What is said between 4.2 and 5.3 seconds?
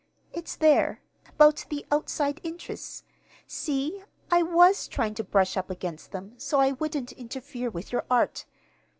I was trying to